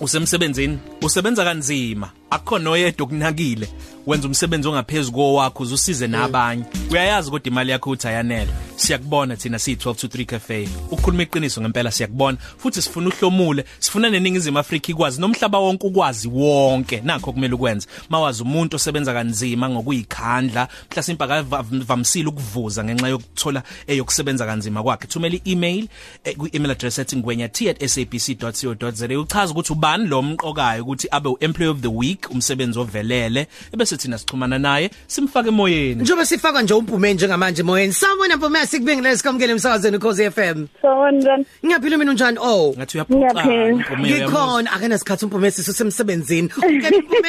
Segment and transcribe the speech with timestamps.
[0.00, 2.10] usemsebenzini usebenza kanzima.
[2.30, 3.68] Akukhona oyedwa okunakile.
[4.06, 6.64] Wenza umsebenzi ongaphezulu kowakho uzusize nabanye.
[6.90, 8.52] Uyayazi ukuthi imali yakho uthi ayanele.
[8.84, 10.68] Siyakubona thina siyi12 to 3 cafe.
[10.90, 12.38] Ukukhuluma iqiniso ngempela siyakubona.
[12.58, 17.00] Futhi sifuna uhlomule sifuna neningizimu Afrika ikwazi nomhlaba wonke ukwazi wonke.
[17.04, 24.82] Nakho kumele ukwenza mawazi umuntu osebenza kanzima ngokuyikhandla mhlasimpa akavamsile ukuvuza ngenxa yokuthola eyokusebenza kanzima
[24.82, 25.06] kwakhe.
[25.06, 25.88] Thumela i-email
[26.24, 31.88] eh, ku-email address ethi ngwenya@sabc.co.za uchaza ukuthi ubani lo mqokayo ukuthi abe u-employee of the
[31.88, 36.02] week umsebenzi ovelele ebese thina sichumana naye simfake emoyeni.
[36.02, 37.92] Njobe sifaka nje umpume njengamanje moyeni.
[37.92, 40.66] Sawubona mpume sikubingelele sikamukele emsakazweni Khosi FM.
[40.82, 42.38] Sawona Ngiyaphila mina unjani?
[42.40, 42.74] Oh.
[42.76, 43.74] ngathi uyaphuca Ngiyaphila.
[43.74, 46.48] Mpumela, Ngikhona akena sikhathi umpume sisemsebenzini.
[46.58, 47.28] Ukephi mpume?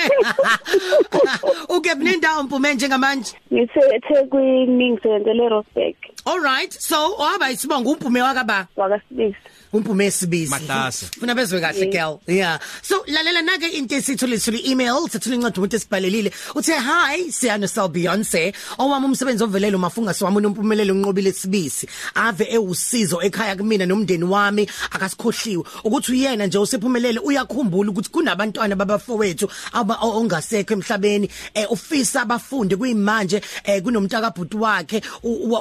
[1.78, 3.34] Ukephi nendawo mpume njengamanje?
[3.54, 6.74] ngisethekwini ngisebenzele Rosberg All right.
[6.74, 8.68] So, owaba isibongo umpume wakaba.
[8.76, 9.36] wakasibisi
[9.74, 10.50] Umpume sibisi.
[10.52, 11.06] Mahlasa.
[11.20, 12.20] Funa bezwe kahle girl.
[12.28, 12.60] Yeah.
[12.82, 16.32] So lalela nake into esithule thule email sithule incwadi umuntu esibhalelile.
[16.56, 18.54] Uthe hi siyano sel Beyonce.
[18.78, 21.88] Owami umsebenzi ovelele umafunga siwami unompumelelo unqobile sibisi.
[22.16, 29.50] Ave ewusizo ekhaya kumina nomndeni wami akasikhohliwe ukuthi uyena nje usephumelele uyakhumbula ukuthi kunabantwana babafowethu
[29.74, 35.52] aba ongasekho emhlabeni eh ufisa abafunde kuyimanje eh kunomntaka bhuti wakhe u-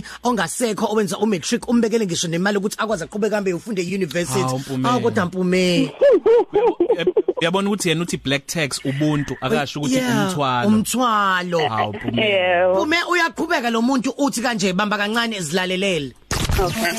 [0.00, 4.40] wa- wa- wathini ongasekho owenza umatric umbekele ngisho nemali ukuthi akwazi aqhubeka hambe ufunde university
[4.40, 4.90] Hawu, Mpumela.
[4.90, 5.90] awu kodwa mpume
[7.40, 10.68] uyabona ukuthi yena uthi black tax ubuntu akasho ukuthi Yeah, umthwalo.
[10.68, 11.68] umthwalo.
[11.68, 16.12] Hawu Mpumela eh Pume uyaqhubeka lo muntu uthi kanje bamba kancane ezilalelele.
[16.58, 16.92] Okay.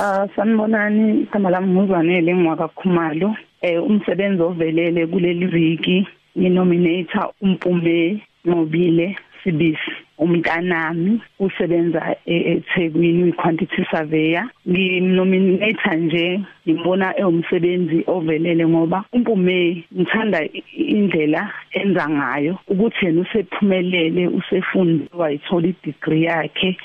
[0.00, 6.06] Ah sanibonani igama lami nguzwanele ngwakakhumalo eh umsebenzi ovelele kuleli viki
[6.38, 9.92] nginominator umpume ngobile sibisi.
[10.18, 20.62] Umntanami usebenza e- eThekwini uyi-quantity surveyor ngimnominator nje ngimbona ewumsebenzi ovelele ngoba umpume ngithanda i-
[20.78, 26.76] indlela enza ngayo ukuthi yena usephumelele usefunde wayithola i-degree yakhe.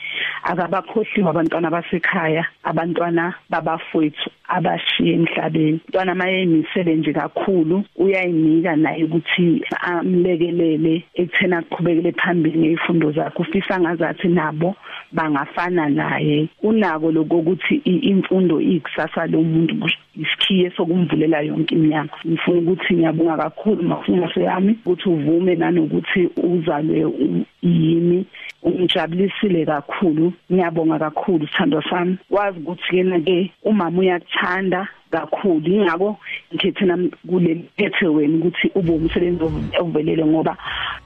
[0.44, 5.80] Akabakhohliwe abantwana basekhaya abantwana babafowethu abashiye emhlabeni.
[5.88, 14.28] Mntwana mayemisele nje kakhulu uyayinika naye ukuthi amlekelele ekuthena aqhubekele phambili ngezifundo zakhe ufisa ngazathi
[14.28, 14.76] nabo
[15.14, 16.48] bangafana naye.
[16.64, 19.76] Unako lokuthi i- imfundo iyikusasa lomuntu
[20.16, 27.46] isikhiye sokumvulela yonke iminyango ngifuna ukuthi ngiyabonga kakhulu mafunyaso yami ukuthi uvume nanokuthi uzalwe u-
[27.62, 28.26] yimi
[28.64, 32.18] ungijabulisile kakhulu ngiyabonga kakhulu sithando sami.
[32.30, 35.68] Wazi ukuthi yena ke umama uyakuthanda kakhulu.
[35.68, 36.18] Ingakho
[36.54, 40.58] ngikhethe nami kule kethe wena ukuthi ube umsebenzi ov- ovelele ngoba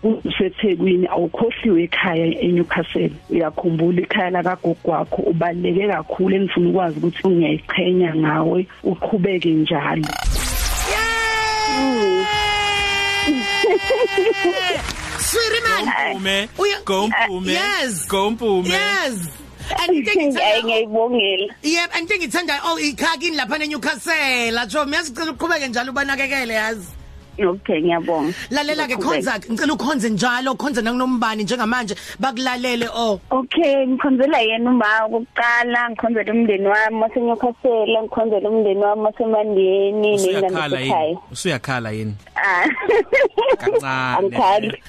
[0.03, 3.11] usethekwini awukhohliwe ekhaya eNewcastle.
[3.29, 5.21] Uyakhumbula ikhaya lakagogo wakho?
[5.21, 10.07] Ubaleke kakhulu engifuna ukwazi ukuthi ungiyayiqhenya ngawe uqhubeke njalo.
[15.19, 18.07] Sweetie man Mphume Uya- go Mphume Yes.
[18.07, 19.29] go Mphume Yes.
[19.71, 25.31] And into Hayi engithanda ngiyibongela Yep and into engithanda oh ikhakini lapha eNewcastle ajo miyasicela
[25.31, 26.87] uqhubeke njalo ubanakekele yazi
[27.39, 28.33] okay ngiyabonga.
[28.51, 33.19] Lalela ke khonza ngicela ukhonze njalo khonza nakunombani njengamanje bakulalele oh.
[33.31, 41.05] Okay ngikhonzela yena uma kokuqala ngikhonzela umndeni wami waseNyokasela ngikhonzela umndeni wami wasemandiyeni usuyakhala ekhaya
[41.05, 41.19] yini?
[41.31, 42.13] usuyakhala yini?
[42.35, 42.67] Ah.
[43.57, 44.17] Kancane.
[44.17, 44.81] Angikhali.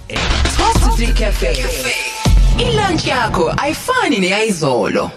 [0.58, 1.64] Coffee Cafe.
[2.58, 5.10] Ilunch yakho ayifani neyizolo.